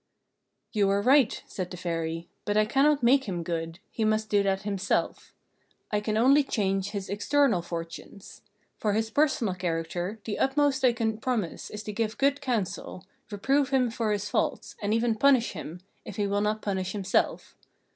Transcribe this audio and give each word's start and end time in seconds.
"You 0.71 0.89
are 0.89 0.99
right," 1.03 1.43
said 1.45 1.69
the 1.69 1.77
Fairy; 1.77 2.27
"but 2.43 2.57
I 2.57 2.65
cannot 2.65 3.03
make 3.03 3.25
him 3.25 3.43
good: 3.43 3.77
he 3.91 4.03
must 4.03 4.29
do 4.31 4.41
that 4.41 4.63
himself. 4.63 5.31
I 5.91 5.99
can 5.99 6.17
only 6.17 6.43
change 6.43 6.89
his 6.89 7.07
external 7.07 7.61
fortunes. 7.61 8.41
For 8.79 8.93
his 8.93 9.11
personal 9.11 9.53
character, 9.53 10.19
the 10.25 10.39
utmost 10.39 10.83
I 10.83 10.93
can 10.93 11.19
promise 11.19 11.69
is 11.69 11.83
to 11.83 11.93
give 11.93 12.17
good 12.17 12.41
counsel, 12.41 13.05
reprove 13.29 13.69
him 13.69 13.91
for 13.91 14.11
his 14.11 14.27
faults, 14.27 14.75
and 14.81 14.91
even 14.91 15.13
punish 15.17 15.51
him, 15.51 15.81
if 16.03 16.15
he 16.15 16.25
will 16.25 16.41
not 16.41 16.63
punish 16.63 16.93
himself. 16.93 17.55